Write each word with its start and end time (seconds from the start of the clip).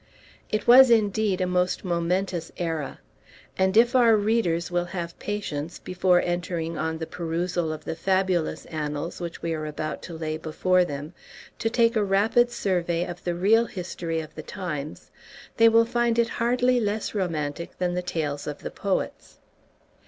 It 0.49 0.65
was 0.65 0.89
indeed 0.89 1.41
a 1.41 1.45
most 1.45 1.85
momentous 1.85 2.51
era; 2.57 3.01
and 3.55 3.77
if 3.77 3.95
our 3.95 4.15
readers 4.17 4.71
will 4.71 4.85
have 4.85 5.19
patience, 5.19 5.77
before 5.77 6.19
entering 6.23 6.75
on 6.75 6.97
the 6.97 7.05
perusal 7.05 7.71
of 7.71 7.85
the 7.85 7.95
fabulous 7.95 8.65
annals 8.65 9.21
which 9.21 9.43
we 9.43 9.53
are 9.53 9.67
about 9.67 10.01
to 10.01 10.15
lay 10.17 10.37
before 10.37 10.83
them, 10.83 11.13
to 11.59 11.69
take 11.69 11.95
a 11.95 12.03
rapid 12.03 12.49
survey 12.49 13.05
of 13.05 13.23
the 13.23 13.35
real 13.35 13.65
history 13.65 14.19
of 14.21 14.33
the 14.33 14.41
times, 14.41 15.11
they 15.57 15.69
will 15.69 15.85
find 15.85 16.17
it 16.17 16.29
hardly 16.29 16.79
less 16.79 17.13
romantic 17.13 17.77
than 17.77 17.93
the 17.93 18.01
tales 18.01 18.47
of 18.47 18.63
the 18.63 18.71
poets. 18.71 19.37